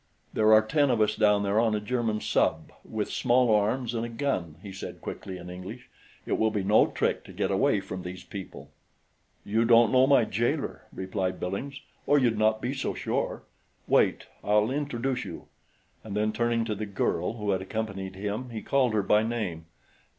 "There 0.33 0.51
are 0.51 0.63
ten 0.63 0.89
of 0.89 0.99
us 0.99 1.15
down 1.15 1.43
there 1.43 1.59
on 1.59 1.75
a 1.75 1.79
German 1.79 2.21
sub 2.21 2.71
with 2.83 3.11
small 3.11 3.53
arms 3.53 3.93
and 3.93 4.03
a 4.03 4.09
gun," 4.09 4.55
he 4.63 4.71
said 4.73 4.99
quickly 4.99 5.37
in 5.37 5.47
English. 5.47 5.91
"It 6.25 6.39
will 6.39 6.49
be 6.49 6.63
no 6.63 6.87
trick 6.87 7.23
to 7.25 7.31
get 7.31 7.51
away 7.51 7.81
from 7.81 8.01
these 8.01 8.23
people." 8.23 8.71
"You 9.45 9.63
don't 9.63 9.91
know 9.91 10.07
my 10.07 10.25
jailer," 10.25 10.85
replied 10.91 11.39
Billings, 11.39 11.81
"or 12.07 12.17
you'd 12.17 12.39
not 12.39 12.63
be 12.63 12.73
so 12.73 12.95
sure. 12.95 13.43
Wait, 13.87 14.25
I'll 14.43 14.71
introduce 14.71 15.23
you." 15.23 15.45
And 16.03 16.17
then 16.17 16.33
turning 16.33 16.65
to 16.65 16.73
the 16.73 16.87
girl 16.87 17.33
who 17.33 17.51
had 17.51 17.61
accompanied 17.61 18.15
him 18.15 18.49
he 18.49 18.63
called 18.63 18.95
her 18.95 19.03
by 19.03 19.21
name. 19.21 19.65